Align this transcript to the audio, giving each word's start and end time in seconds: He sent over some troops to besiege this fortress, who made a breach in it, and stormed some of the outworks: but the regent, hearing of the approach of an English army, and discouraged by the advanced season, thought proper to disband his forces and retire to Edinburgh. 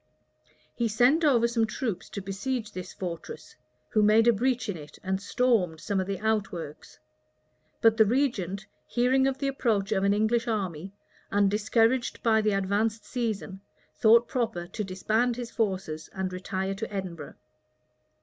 He 0.73 0.87
sent 0.87 1.23
over 1.23 1.47
some 1.47 1.67
troops 1.67 2.09
to 2.09 2.21
besiege 2.23 2.71
this 2.71 2.91
fortress, 2.91 3.55
who 3.89 4.01
made 4.01 4.27
a 4.27 4.33
breach 4.33 4.67
in 4.67 4.75
it, 4.75 4.97
and 5.03 5.21
stormed 5.21 5.79
some 5.79 5.99
of 5.99 6.07
the 6.07 6.17
outworks: 6.17 6.97
but 7.81 7.97
the 7.97 8.05
regent, 8.05 8.65
hearing 8.87 9.27
of 9.27 9.37
the 9.37 9.47
approach 9.47 9.91
of 9.91 10.03
an 10.03 10.11
English 10.11 10.47
army, 10.47 10.91
and 11.29 11.51
discouraged 11.51 12.23
by 12.23 12.41
the 12.41 12.49
advanced 12.53 13.05
season, 13.05 13.61
thought 13.95 14.27
proper 14.27 14.65
to 14.65 14.83
disband 14.83 15.35
his 15.35 15.51
forces 15.51 16.09
and 16.15 16.33
retire 16.33 16.73
to 16.73 16.91
Edinburgh. 16.91 17.35